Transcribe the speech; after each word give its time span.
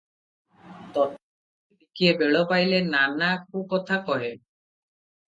ତଥାପି 0.93 1.19
ଟିକିଏ 1.81 2.13
ବେଳ 2.21 2.41
ପାଇଲେ 2.51 2.79
ନାନା 2.85 3.27
କୁକଥା 3.43 3.99
କହେ। 4.09 4.31